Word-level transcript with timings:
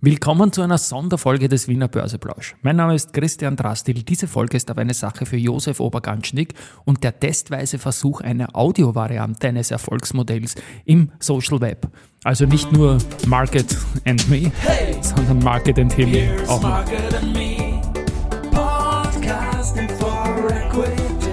Willkommen 0.00 0.52
zu 0.52 0.62
einer 0.62 0.78
Sonderfolge 0.78 1.48
des 1.48 1.66
Wiener 1.66 1.88
Börseplausch. 1.88 2.54
Mein 2.62 2.76
Name 2.76 2.94
ist 2.94 3.12
Christian 3.12 3.56
Drastil. 3.56 4.04
Diese 4.04 4.28
Folge 4.28 4.56
ist 4.56 4.70
aber 4.70 4.82
eine 4.82 4.94
Sache 4.94 5.26
für 5.26 5.36
Josef 5.36 5.80
Oberganschnick 5.80 6.54
und 6.84 7.02
der 7.02 7.18
testweise 7.18 7.80
Versuch 7.80 8.20
einer 8.20 8.54
Audiovariante 8.54 9.48
eines 9.48 9.72
Erfolgsmodells 9.72 10.54
im 10.84 11.10
Social 11.18 11.60
Web. 11.60 11.88
Also 12.22 12.46
nicht 12.46 12.70
nur 12.70 12.98
Market 13.26 13.76
and 14.04 14.28
Me, 14.30 14.52
hey, 14.60 14.96
sondern 15.00 15.40
Market 15.40 15.80
and 15.80 15.92
Him 15.92 16.30
auch 16.46 16.62
noch. 16.62 16.84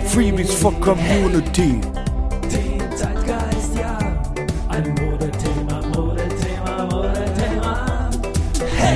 Freebies 0.08 0.52
for 0.56 0.74
Community. 0.80 1.82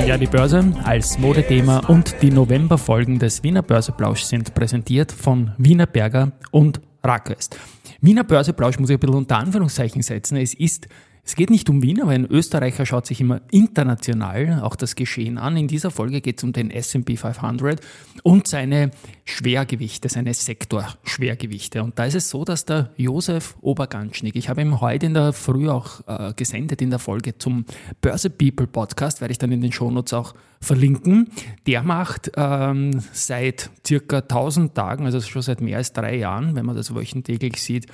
Ja, 0.06 0.18
die 0.18 0.26
Börse 0.26 0.64
als 0.82 1.18
Modethema 1.18 1.78
und 1.86 2.16
die 2.20 2.30
Novemberfolgen 2.30 3.18
des 3.18 3.42
Wiener 3.42 3.62
Börseplausch 3.62 4.22
sind 4.22 4.54
präsentiert 4.54 5.12
von 5.12 5.52
Wiener 5.58 5.86
Berger 5.86 6.32
und 6.50 6.80
Rackwest. 7.04 7.58
Wiener 8.00 8.24
Börseplausch 8.24 8.78
muss 8.78 8.90
ich 8.90 8.96
ein 8.96 9.00
bisschen 9.00 9.16
unter 9.16 9.38
Anführungszeichen 9.38 10.02
setzen. 10.02 10.36
Es 10.36 10.54
ist 10.54 10.88
es 11.30 11.36
geht 11.36 11.50
nicht 11.50 11.70
um 11.70 11.80
Wien, 11.80 12.02
aber 12.02 12.10
ein 12.10 12.26
Österreicher 12.26 12.84
schaut 12.84 13.06
sich 13.06 13.20
immer 13.20 13.40
international 13.52 14.62
auch 14.64 14.74
das 14.74 14.96
Geschehen 14.96 15.38
an. 15.38 15.56
In 15.56 15.68
dieser 15.68 15.92
Folge 15.92 16.20
geht 16.20 16.38
es 16.38 16.42
um 16.42 16.52
den 16.52 16.72
SP 16.74 17.14
500 17.14 17.80
und 18.24 18.48
seine 18.48 18.90
Schwergewichte, 19.24 20.08
seine 20.08 20.34
Sektorschwergewichte. 20.34 21.84
Und 21.84 22.00
da 22.00 22.06
ist 22.06 22.16
es 22.16 22.30
so, 22.30 22.44
dass 22.44 22.64
der 22.64 22.90
Josef 22.96 23.56
Oberganschnick, 23.60 24.34
ich 24.34 24.48
habe 24.48 24.60
ihm 24.62 24.80
heute 24.80 25.06
in 25.06 25.14
der 25.14 25.32
Früh 25.32 25.68
auch 25.68 26.00
äh, 26.08 26.32
gesendet 26.34 26.82
in 26.82 26.90
der 26.90 26.98
Folge 26.98 27.38
zum 27.38 27.64
Börse 28.00 28.28
People 28.28 28.66
Podcast, 28.66 29.20
werde 29.20 29.30
ich 29.30 29.38
dann 29.38 29.52
in 29.52 29.60
den 29.60 29.70
Shownotes 29.70 30.12
auch 30.12 30.34
verlinken. 30.62 31.30
Der 31.66 31.82
macht 31.82 32.32
ähm, 32.36 33.00
seit 33.12 33.70
circa 33.86 34.18
1000 34.18 34.74
Tagen, 34.74 35.06
also 35.06 35.20
schon 35.20 35.42
seit 35.42 35.60
mehr 35.60 35.78
als 35.78 35.92
drei 35.92 36.16
Jahren, 36.16 36.54
wenn 36.54 36.66
man 36.66 36.76
das 36.76 36.94
wöchentlich 36.94 37.62
sieht, 37.62 37.86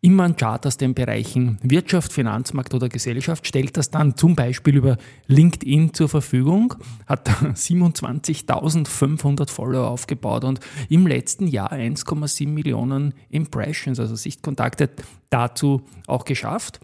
immer 0.00 0.24
ein 0.24 0.36
Chart 0.36 0.66
aus 0.66 0.76
den 0.76 0.94
Bereichen 0.94 1.58
Wirtschaft, 1.62 2.12
Finanzmarkt 2.12 2.74
oder 2.74 2.88
Gesellschaft, 2.88 3.46
stellt 3.46 3.76
das 3.76 3.90
dann 3.90 4.16
zum 4.16 4.34
Beispiel 4.36 4.76
über 4.76 4.96
LinkedIn 5.26 5.92
zur 5.94 6.08
Verfügung, 6.08 6.74
hat 7.06 7.28
27.500 7.28 9.50
Follower 9.50 9.88
aufgebaut 9.88 10.44
und 10.44 10.60
im 10.88 11.04
letzten 11.06 11.48
Jahr 11.48 11.72
1,7 11.72 12.48
Millionen 12.48 13.14
Impressions, 13.28 13.98
also 13.98 14.14
Sichtkontakte 14.14 14.88
dazu 15.30 15.82
auch 16.06 16.24
geschafft. 16.24 16.80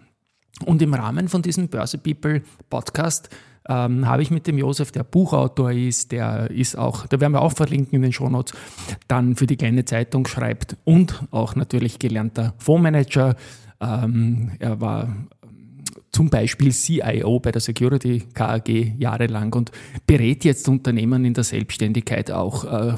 Und 0.65 0.83
im 0.83 0.95
Rahmen 0.95 1.29
von 1.29 1.43
diesem 1.43 1.69
Börse 1.69 1.99
People 1.99 2.43
Podcast 2.71 3.29
ähm, 3.69 4.07
habe 4.07 4.23
ich 4.23 4.31
mit 4.31 4.47
dem 4.47 4.59
Josef, 4.59 4.93
der 4.93 5.05
Buchautor 5.05 5.73
ist, 5.73 6.13
der 6.13 6.51
ist 6.51 6.77
auch, 6.77 7.07
da 7.07 7.21
werden 7.21 7.33
wir 7.33 7.43
auch 7.43 7.53
verlinken 7.53 7.97
in 7.97 8.03
den 8.03 8.13
Shownotes, 8.13 8.55
dann 9.09 9.37
für 9.37 9.47
die 9.47 9.57
kleine 9.57 9.85
Zeitung 9.85 10.27
schreibt 10.27 10.77
und 10.85 11.25
auch 11.31 11.57
natürlich 11.57 11.99
gelernter 11.99 12.55
Fondsmanager. 12.59 13.37
Ähm, 13.81 14.53
er 14.59 14.81
war 14.81 15.05
ähm, 15.05 15.29
zum 16.13 16.31
Beispiel 16.31 16.73
CIO 16.73 17.41
bei 17.41 17.51
der 17.51 17.61
Security 17.61 18.23
KAG 18.35 18.69
jahrelang 18.99 19.53
und 19.55 19.73
berät 20.07 20.45
jetzt 20.45 20.69
Unternehmen 20.69 21.25
in 21.25 21.35
der 21.35 21.45
Selbstständigkeit 21.45 22.31
auch 22.31 22.65
äh, 22.65 22.95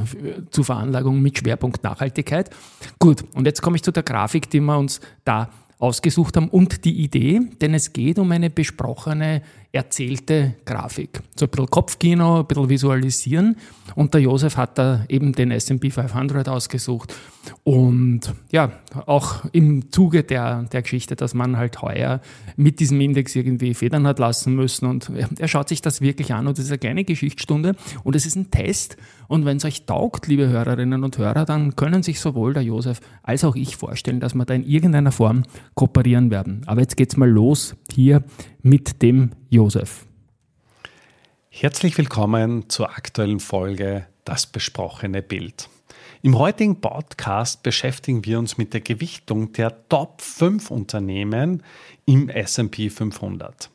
zu 0.50 0.64
Veranlagung 0.64 1.22
mit 1.22 1.39
Schwerpunkt 1.39 1.83
Nachhaltigkeit. 1.83 2.50
Gut, 2.98 3.25
und 3.34 3.47
jetzt 3.47 3.62
komme 3.62 3.77
ich 3.77 3.83
zu 3.83 3.92
der 3.92 4.03
Grafik, 4.03 4.50
die 4.50 4.61
wir 4.61 4.77
uns 4.77 5.00
da 5.25 5.48
ausgesucht 5.78 6.37
haben 6.37 6.48
und 6.48 6.84
die 6.84 7.03
Idee, 7.03 7.41
denn 7.61 7.75
es 7.75 7.92
geht 7.92 8.19
um 8.19 8.31
eine 8.33 8.50
besprochene 8.50 9.42
erzählte 9.77 10.55
Grafik. 10.64 11.20
So 11.36 11.46
ein 11.46 11.50
bisschen 11.50 11.70
Kopfkino, 11.70 12.41
ein 12.41 12.46
bisschen 12.46 12.69
visualisieren. 12.69 13.56
Und 13.94 14.14
der 14.14 14.20
Josef 14.22 14.56
hat 14.56 14.78
da 14.78 15.05
eben 15.08 15.32
den 15.32 15.50
SP 15.52 15.91
500 15.91 16.48
ausgesucht. 16.48 17.14
Und 17.62 18.34
ja, 18.50 18.72
auch 19.06 19.44
im 19.53 19.92
Zuge 19.92 20.25
der, 20.25 20.65
der 20.65 20.82
Geschichte, 20.82 21.15
dass 21.15 21.34
man 21.34 21.56
halt 21.56 21.82
heuer 21.82 22.20
mit 22.56 22.81
diesem 22.81 23.00
Index 23.00 23.36
irgendwie 23.36 23.75
federn 23.75 24.06
hat 24.06 24.19
lassen 24.19 24.54
müssen. 24.54 24.86
Und 24.86 25.10
er 25.38 25.48
schaut 25.48 25.69
sich 25.69 25.82
das 25.82 26.00
wirklich 26.00 26.34
an. 26.34 26.47
Und 26.47 26.59
das 26.59 26.65
ist 26.65 26.70
eine 26.70 26.78
kleine 26.78 27.04
Geschichtsstunde. 27.04 27.76
Und 28.03 28.16
es 28.16 28.26
ist 28.26 28.36
ein 28.36 28.50
Test. 28.50 28.97
Und 29.28 29.44
wenn 29.44 29.59
es 29.59 29.65
euch 29.65 29.86
taugt, 29.86 30.26
liebe 30.26 30.48
Hörerinnen 30.48 31.04
und 31.04 31.19
Hörer, 31.19 31.44
dann 31.44 31.76
können 31.76 32.03
sich 32.03 32.20
sowohl 32.20 32.54
der 32.54 32.62
Josef 32.62 33.00
als 33.22 33.44
auch 33.44 33.56
ich 33.56 33.76
vorstellen, 33.76 34.20
dass 34.20 34.34
wir 34.34 34.44
da 34.44 34.54
in 34.54 34.65
irgendeiner 34.65 35.12
Form 35.12 35.42
kooperieren 35.75 36.31
werden. 36.31 36.62
Aber 36.66 36.81
jetzt 36.81 36.97
geht's 36.97 37.16
mal 37.16 37.28
los 37.28 37.76
hier 37.92 38.25
mit 38.62 39.03
dem 39.03 39.31
Josef. 39.56 40.05
Herzlich 41.49 41.97
willkommen 41.97 42.69
zur 42.69 42.91
aktuellen 42.91 43.41
Folge 43.41 44.06
Das 44.27 44.47
besprochene 44.47 45.22
Bild. 45.22 45.71
Im 46.21 46.39
heutigen 46.39 46.83
Podcast 46.83 47.62
beschäftigen 47.62 48.27
wir 48.27 48.39
uns 48.39 48.59
mit 48.59 48.75
der 48.75 48.83
Gewichtung 48.83 49.53
der 49.55 49.89
Top 49.89 50.21
5 50.21 50.71
Unternehmen 50.71 51.62
im 52.05 52.28
SP 52.28 52.91
500. 52.91 53.71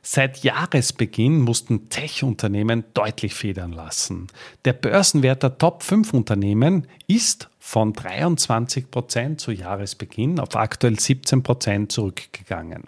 Seit 0.00 0.42
Jahresbeginn 0.42 1.42
mussten 1.42 1.90
Tech-Unternehmen 1.90 2.84
deutlich 2.94 3.34
federn 3.34 3.72
lassen. 3.72 4.28
Der 4.64 4.72
Börsenwert 4.72 5.42
der 5.42 5.58
Top 5.58 5.82
5 5.82 6.14
Unternehmen 6.14 6.86
ist 7.08 7.50
von 7.58 7.92
23 7.92 8.90
Prozent 8.90 9.42
zu 9.42 9.52
Jahresbeginn 9.52 10.40
auf 10.40 10.56
aktuell 10.56 10.98
17 10.98 11.42
Prozent 11.42 11.92
zurückgegangen. 11.92 12.84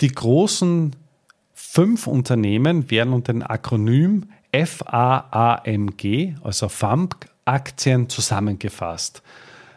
Die 0.00 0.08
großen 0.08 0.96
fünf 1.76 2.06
Unternehmen 2.06 2.90
werden 2.90 3.12
unter 3.12 3.34
dem 3.34 3.42
Akronym 3.42 4.30
FAAMG, 4.50 6.36
also 6.42 6.70
FAMG-Aktien, 6.70 8.08
zusammengefasst. 8.08 9.22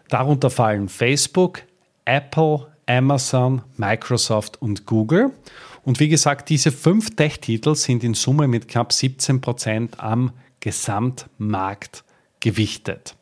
Darunter 0.08 0.50
fallen 0.50 0.88
Facebook, 0.88 1.64
Apple, 2.06 2.68
Amazon, 2.86 3.64
Microsoft 3.76 4.62
und 4.62 4.86
Google. 4.86 5.34
Und 5.84 6.00
wie 6.00 6.08
gesagt, 6.08 6.48
diese 6.48 6.72
fünf 6.72 7.18
Tech-Titel 7.18 7.76
sind 7.76 8.06
in 8.06 8.14
Summe 8.14 8.48
mit 8.48 8.70
knapp 8.70 8.94
17 8.94 9.42
Prozent 9.42 10.00
am 10.00 10.32
Gesamtmarkt 10.62 12.06
gewichtet. 12.40 13.18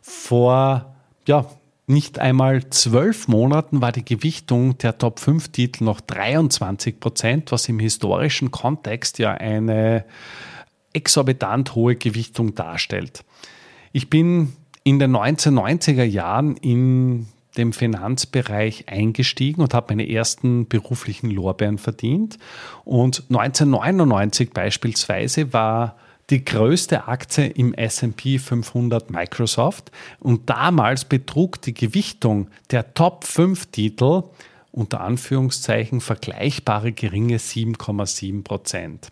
Vor 0.00 0.96
ja, 1.26 1.44
nicht 1.88 2.18
einmal 2.18 2.68
zwölf 2.70 3.28
Monaten 3.28 3.80
war 3.80 3.92
die 3.92 4.04
Gewichtung 4.04 4.76
der 4.78 4.98
Top 4.98 5.20
5 5.20 5.48
Titel 5.48 5.84
noch 5.84 6.00
23 6.00 7.00
Prozent, 7.00 7.50
was 7.50 7.68
im 7.68 7.78
historischen 7.78 8.50
Kontext 8.50 9.18
ja 9.18 9.32
eine 9.32 10.04
exorbitant 10.92 11.74
hohe 11.74 11.96
Gewichtung 11.96 12.54
darstellt. 12.54 13.24
Ich 13.92 14.10
bin 14.10 14.52
in 14.84 14.98
den 14.98 15.16
1990er 15.16 16.04
Jahren 16.04 16.56
in 16.56 17.26
dem 17.56 17.72
Finanzbereich 17.72 18.88
eingestiegen 18.88 19.60
und 19.62 19.74
habe 19.74 19.94
meine 19.94 20.08
ersten 20.08 20.68
beruflichen 20.68 21.30
Lorbeeren 21.30 21.78
verdient. 21.78 22.38
Und 22.84 23.24
1999 23.30 24.50
beispielsweise 24.50 25.52
war 25.52 25.96
die 26.30 26.44
größte 26.44 27.08
Aktie 27.08 27.46
im 27.46 27.72
SP 27.74 28.38
500 28.38 29.10
Microsoft 29.10 29.90
und 30.20 30.50
damals 30.50 31.04
betrug 31.04 31.60
die 31.62 31.74
Gewichtung 31.74 32.48
der 32.70 32.94
Top 32.94 33.24
5 33.24 33.66
Titel 33.66 34.24
unter 34.70 35.00
Anführungszeichen 35.00 36.00
vergleichbare 36.00 36.92
geringe 36.92 37.38
7,7 37.38 38.44
Prozent. 38.44 39.10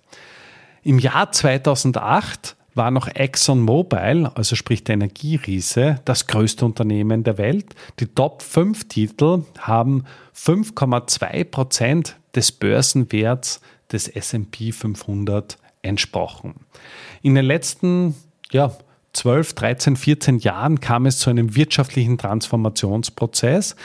Im 0.82 0.98
Jahr 0.98 1.32
2008 1.32 2.54
war 2.74 2.90
noch 2.90 3.08
ExxonMobil, 3.08 4.30
also 4.34 4.54
sprich 4.54 4.84
der 4.84 4.94
Energieriese, 4.94 6.00
das 6.04 6.26
größte 6.26 6.64
Unternehmen 6.66 7.24
der 7.24 7.38
Welt. 7.38 7.74
Die 7.98 8.06
Top 8.06 8.42
5 8.42 8.86
Titel 8.88 9.44
haben 9.58 10.04
5,2 10.36 11.44
Prozent 11.44 12.16
des 12.34 12.52
Börsenwerts 12.52 13.62
des 13.90 14.08
SP 14.12 14.72
500 14.72 15.56
entsprochen. 15.86 16.54
In 17.22 17.34
den 17.34 17.44
letzten 17.44 18.14
ja, 18.50 18.76
12, 19.12 19.54
13, 19.54 19.96
14 19.96 20.38
Jahren 20.38 20.80
kam 20.80 21.06
es 21.06 21.18
zu 21.18 21.30
einem 21.30 21.56
wirtschaftlichen 21.56 22.18
Transformationsprozess. 22.18 23.76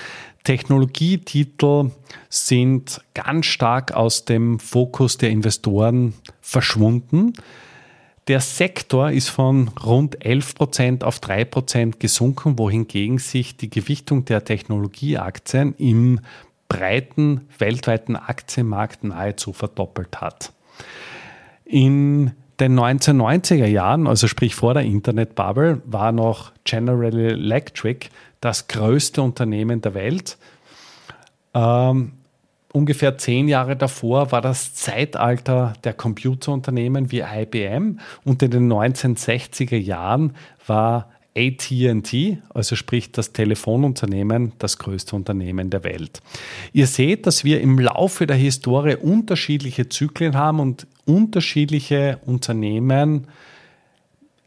Technologietitel 0.43 1.91
sind 2.29 3.01
ganz 3.13 3.45
stark 3.45 3.93
aus 3.93 4.25
dem 4.25 4.59
Fokus 4.59 5.17
der 5.17 5.29
Investoren 5.29 6.13
verschwunden. 6.41 7.33
Der 8.27 8.39
Sektor 8.39 9.11
ist 9.11 9.29
von 9.29 9.69
rund 9.83 10.23
11 10.23 10.55
Prozent 10.55 11.03
auf 11.03 11.19
3 11.19 11.45
Prozent 11.45 11.99
gesunken, 11.99 12.59
wohingegen 12.59 13.17
sich 13.17 13.57
die 13.57 13.69
Gewichtung 13.69 14.25
der 14.25 14.43
Technologieaktien 14.43 15.75
im 15.77 16.19
breiten 16.67 17.47
weltweiten 17.57 18.15
Aktienmarkt 18.15 19.03
nahezu 19.03 19.53
verdoppelt 19.53 20.21
hat. 20.21 20.53
In 21.71 22.33
den 22.59 22.77
1990er 22.77 23.65
Jahren, 23.65 24.05
also 24.05 24.27
sprich 24.27 24.55
vor 24.55 24.73
der 24.73 24.83
Internetbubble, 24.83 25.81
war 25.85 26.11
noch 26.11 26.51
General 26.65 27.17
Electric 27.17 28.09
das 28.41 28.67
größte 28.67 29.21
Unternehmen 29.21 29.79
der 29.79 29.93
Welt. 29.93 30.37
Ähm, 31.53 32.11
ungefähr 32.73 33.17
zehn 33.17 33.47
Jahre 33.47 33.77
davor 33.77 34.33
war 34.33 34.41
das 34.41 34.75
Zeitalter 34.75 35.71
der 35.85 35.93
Computerunternehmen 35.93 37.09
wie 37.09 37.21
IBM 37.21 37.99
und 38.25 38.43
in 38.43 38.51
den 38.51 38.69
1960er 38.69 39.77
Jahren 39.77 40.35
war 40.67 41.09
ATT, 41.35 42.39
also 42.53 42.75
sprich 42.75 43.11
das 43.11 43.31
Telefonunternehmen, 43.31 44.51
das 44.59 44.77
größte 44.77 45.15
Unternehmen 45.15 45.69
der 45.69 45.83
Welt. 45.83 46.21
Ihr 46.73 46.87
seht, 46.87 47.25
dass 47.25 47.43
wir 47.43 47.61
im 47.61 47.79
Laufe 47.79 48.27
der 48.27 48.35
Historie 48.35 48.95
unterschiedliche 48.95 49.87
Zyklen 49.87 50.35
haben 50.35 50.59
und 50.59 50.87
unterschiedliche 51.05 52.19
Unternehmen 52.25 53.27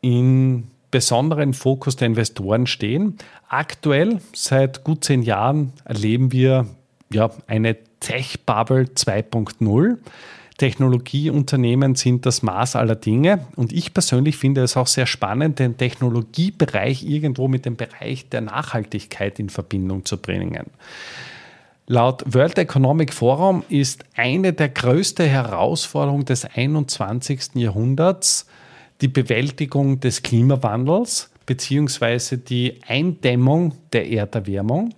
in 0.03 0.65
besonderen 0.91 1.55
Fokus 1.55 1.97
der 1.97 2.07
Investoren 2.07 2.67
stehen. 2.67 3.17
Aktuell, 3.49 4.21
seit 4.35 4.85
gut 4.85 5.05
zehn 5.05 5.23
Jahren, 5.23 5.73
erleben 5.85 6.31
wir 6.31 6.67
ja, 7.11 7.31
eine 7.47 7.77
Tech-Bubble 8.01 8.91
2.0. 8.95 9.97
Technologieunternehmen 10.59 11.97
sind 11.97 12.27
das 12.27 12.43
Maß 12.43 12.77
aller 12.77 12.95
Dinge. 12.95 13.47
Und 13.57 13.73
ich 13.73 13.93
persönlich 13.93 14.37
finde 14.37 14.63
es 14.63 14.77
auch 14.77 14.87
sehr 14.87 15.07
spannend, 15.07 15.59
den 15.59 15.77
Technologiebereich 15.77 17.05
irgendwo 17.05 17.49
mit 17.49 17.65
dem 17.65 17.77
Bereich 17.77 18.29
der 18.29 18.41
Nachhaltigkeit 18.41 19.39
in 19.39 19.51
Verbindung 19.51 20.05
zu 20.05 20.17
bringen. 20.17 20.67
Laut 21.87 22.23
World 22.33 22.57
Economic 22.59 23.13
Forum 23.13 23.63
ist 23.69 24.05
eine 24.17 24.53
der 24.53 24.71
größten 24.71 25.27
Herausforderungen 25.27 26.25
des 26.25 26.45
21. 26.45 27.57
Jahrhunderts 27.57 28.47
die 29.01 29.09
Bewältigung 29.09 30.01
des 30.01 30.23
Klimawandels 30.23 31.31
bzw. 31.47 32.37
die 32.37 32.81
Eindämmung 32.87 33.75
der 33.93 34.09
Erderwärmung. 34.09 34.95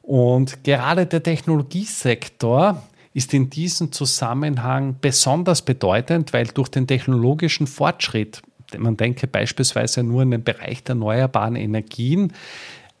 Und 0.00 0.64
gerade 0.64 1.06
der 1.06 1.22
Technologiesektor 1.22 2.82
ist 3.14 3.34
in 3.34 3.50
diesem 3.50 3.92
Zusammenhang 3.92 4.96
besonders 5.00 5.62
bedeutend, 5.62 6.32
weil 6.32 6.46
durch 6.46 6.68
den 6.68 6.86
technologischen 6.86 7.66
Fortschritt, 7.66 8.42
man 8.78 8.96
denke 8.96 9.26
beispielsweise 9.26 10.02
nur 10.02 10.22
in 10.22 10.30
den 10.30 10.44
Bereich 10.44 10.82
der 10.82 10.94
erneuerbaren 10.94 11.56
Energien, 11.56 12.32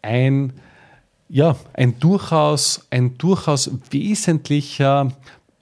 ein, 0.02 0.52
ja, 1.28 1.56
ein, 1.72 1.98
durchaus, 1.98 2.86
ein 2.90 3.16
durchaus 3.16 3.70
wesentlicher 3.90 5.12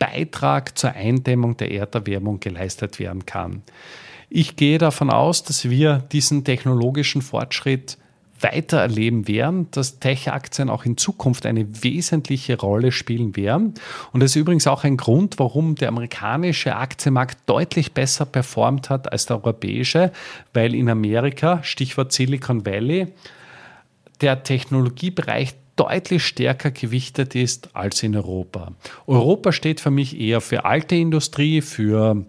Beitrag 0.01 0.77
zur 0.77 0.93
Eindämmung 0.93 1.57
der 1.57 1.71
Erderwärmung 1.71 2.41
geleistet 2.41 2.99
werden 2.99 3.27
kann. 3.27 3.63
Ich 4.31 4.57
gehe 4.57 4.79
davon 4.79 5.11
aus, 5.11 5.45
dass 5.45 5.69
wir 5.69 5.99
diesen 6.11 6.45
technologischen 6.45 7.23
Fortschritt 7.23 7.99
weiter 8.41 8.79
erleben 8.79 9.29
werden, 9.29 9.69
dass 9.71 9.99
Tech-Aktien 9.99 10.71
auch 10.71 10.85
in 10.85 10.97
Zukunft 10.97 11.47
eine 11.47 11.83
wesentliche 11.83 12.59
Rolle 12.59 12.93
spielen 12.93 13.37
werden. 13.37 13.75
Und 14.13 14.21
das 14.21 14.31
ist 14.31 14.37
übrigens 14.37 14.67
auch 14.67 14.85
ein 14.85 14.97
Grund, 14.97 15.39
warum 15.39 15.75
der 15.75 15.89
amerikanische 15.89 16.77
Aktienmarkt 16.77 17.39
deutlich 17.47 17.93
besser 17.93 18.27
performt 18.27 18.91
hat 18.91 19.13
als 19.13 19.27
der 19.27 19.37
europäische, 19.37 20.13
weil 20.53 20.75
in 20.75 20.89
Amerika, 20.89 21.63
Stichwort 21.63 22.13
Silicon 22.13 22.67
Valley, 22.67 23.09
der 24.21 24.43
Technologiebereich 24.43 25.55
deutlich 25.77 26.27
stärker 26.27 26.71
gewichtet 26.71 27.35
ist 27.35 27.75
als 27.75 28.03
in 28.03 28.15
Europa. 28.15 28.73
Europa 29.07 29.53
steht 29.53 29.81
für 29.81 29.91
mich 29.91 30.21
eher 30.21 30.43
für 30.43 30.67
alte 30.67 30.95
Industrie, 30.95 31.63
für 31.63 32.27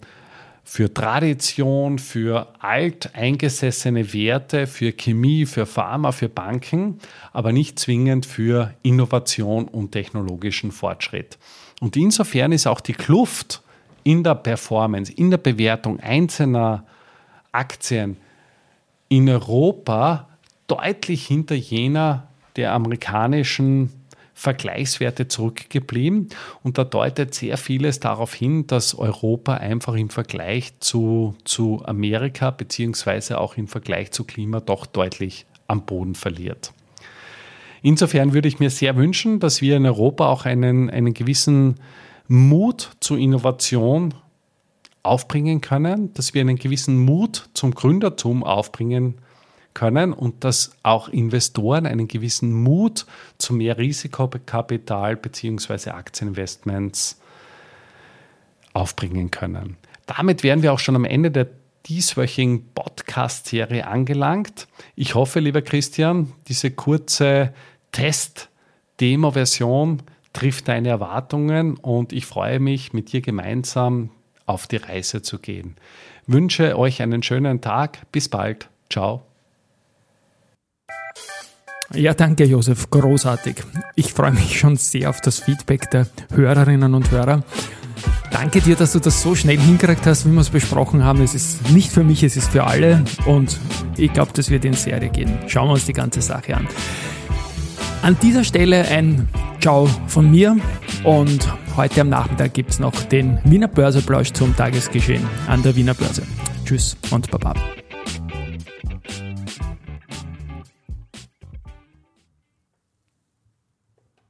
für 0.63 0.93
Tradition, 0.93 1.99
für 1.99 2.47
alteingesessene 2.59 4.13
Werte, 4.13 4.67
für 4.67 4.91
Chemie, 4.93 5.45
für 5.45 5.65
Pharma, 5.65 6.11
für 6.11 6.29
Banken, 6.29 6.99
aber 7.33 7.51
nicht 7.51 7.79
zwingend 7.79 8.25
für 8.25 8.73
Innovation 8.83 9.67
und 9.67 9.91
technologischen 9.91 10.71
Fortschritt. 10.71 11.37
Und 11.81 11.97
insofern 11.97 12.51
ist 12.51 12.67
auch 12.67 12.79
die 12.79 12.93
Kluft 12.93 13.61
in 14.03 14.23
der 14.23 14.35
Performance, 14.35 15.11
in 15.11 15.29
der 15.29 15.37
Bewertung 15.37 15.99
einzelner 15.99 16.85
Aktien 17.51 18.17
in 19.09 19.27
Europa 19.27 20.27
deutlich 20.67 21.27
hinter 21.27 21.55
jener 21.55 22.27
der 22.55 22.71
amerikanischen 22.73 24.00
Vergleichswerte 24.41 25.27
zurückgeblieben. 25.27 26.29
Und 26.63 26.79
da 26.79 26.83
deutet 26.83 27.35
sehr 27.35 27.57
vieles 27.57 27.99
darauf 27.99 28.33
hin, 28.33 28.65
dass 28.65 28.95
Europa 28.95 29.53
einfach 29.53 29.93
im 29.93 30.09
Vergleich 30.09 30.79
zu, 30.79 31.35
zu 31.45 31.83
Amerika 31.85 32.49
beziehungsweise 32.49 33.39
auch 33.39 33.55
im 33.55 33.67
Vergleich 33.67 34.09
zu 34.09 34.23
Klima 34.23 34.59
doch 34.59 34.87
deutlich 34.87 35.45
am 35.67 35.85
Boden 35.85 36.15
verliert. 36.15 36.73
Insofern 37.83 38.33
würde 38.33 38.47
ich 38.47 38.59
mir 38.59 38.71
sehr 38.71 38.95
wünschen, 38.95 39.39
dass 39.39 39.61
wir 39.61 39.77
in 39.77 39.85
Europa 39.85 40.27
auch 40.27 40.45
einen, 40.45 40.89
einen 40.89 41.13
gewissen 41.13 41.75
Mut 42.27 42.93
zur 42.99 43.19
Innovation 43.19 44.15
aufbringen 45.03 45.61
können, 45.61 46.15
dass 46.15 46.33
wir 46.33 46.41
einen 46.41 46.57
gewissen 46.57 46.97
Mut 46.97 47.47
zum 47.53 47.75
Gründertum 47.75 48.43
aufbringen 48.43 49.17
können 49.17 49.30
können 49.73 50.13
und 50.13 50.43
dass 50.43 50.71
auch 50.83 51.09
Investoren 51.09 51.85
einen 51.85 52.07
gewissen 52.07 52.53
Mut 52.53 53.05
zu 53.37 53.53
mehr 53.53 53.77
Risikokapital 53.77 55.15
bzw. 55.15 55.91
Aktieninvestments 55.91 57.19
aufbringen 58.73 59.31
können. 59.31 59.77
Damit 60.05 60.43
wären 60.43 60.61
wir 60.61 60.73
auch 60.73 60.79
schon 60.79 60.95
am 60.95 61.05
Ende 61.05 61.31
der 61.31 61.47
dieswöchigen 61.87 62.65
Podcast-Serie 62.73 63.87
angelangt. 63.87 64.67
Ich 64.95 65.15
hoffe, 65.15 65.39
lieber 65.39 65.61
Christian, 65.61 66.31
diese 66.47 66.71
kurze 66.71 67.53
Test-Demo-Version 67.91 70.03
trifft 70.33 70.67
deine 70.67 70.89
Erwartungen 70.89 71.77
und 71.77 72.13
ich 72.13 72.25
freue 72.25 72.59
mich, 72.59 72.93
mit 72.93 73.11
dir 73.11 73.21
gemeinsam 73.21 74.11
auf 74.45 74.67
die 74.67 74.77
Reise 74.77 75.21
zu 75.21 75.39
gehen. 75.39 75.75
wünsche 76.27 76.77
euch 76.77 77.01
einen 77.01 77.23
schönen 77.23 77.61
Tag. 77.61 77.99
Bis 78.11 78.29
bald. 78.29 78.69
Ciao. 78.89 79.30
Ja, 81.93 82.13
danke 82.13 82.45
Josef, 82.45 82.89
großartig. 82.89 83.55
Ich 83.95 84.13
freue 84.13 84.31
mich 84.31 84.57
schon 84.57 84.77
sehr 84.77 85.09
auf 85.09 85.19
das 85.21 85.39
Feedback 85.39 85.91
der 85.91 86.07
Hörerinnen 86.33 86.93
und 86.93 87.11
Hörer. 87.11 87.43
Danke 88.31 88.61
dir, 88.61 88.75
dass 88.75 88.93
du 88.93 88.99
das 88.99 89.21
so 89.21 89.35
schnell 89.35 89.59
hingekriegt 89.59 90.05
hast, 90.05 90.25
wie 90.25 90.31
wir 90.31 90.39
es 90.39 90.49
besprochen 90.49 91.03
haben. 91.03 91.21
Es 91.21 91.35
ist 91.35 91.69
nicht 91.71 91.91
für 91.91 92.03
mich, 92.03 92.23
es 92.23 92.37
ist 92.37 92.51
für 92.51 92.63
alle 92.63 93.03
und 93.25 93.59
ich 93.97 94.13
glaube, 94.13 94.31
das 94.33 94.49
wird 94.49 94.63
in 94.63 94.73
Serie 94.73 95.09
gehen. 95.09 95.37
Schauen 95.47 95.67
wir 95.67 95.73
uns 95.73 95.85
die 95.85 95.93
ganze 95.93 96.21
Sache 96.21 96.55
an. 96.55 96.67
An 98.01 98.17
dieser 98.21 98.43
Stelle 98.43 98.87
ein 98.87 99.27
Ciao 99.59 99.87
von 100.07 100.31
mir 100.31 100.57
und 101.03 101.47
heute 101.75 102.01
am 102.01 102.09
Nachmittag 102.09 102.53
gibt 102.53 102.71
es 102.71 102.79
noch 102.79 102.95
den 103.03 103.37
Wiener 103.43 103.67
Börseplausch 103.67 104.31
zum 104.31 104.55
Tagesgeschehen 104.55 105.27
an 105.47 105.61
der 105.61 105.75
Wiener 105.75 105.93
Börse. 105.93 106.23
Tschüss 106.65 106.97
und 107.11 107.29
Baba. 107.29 107.53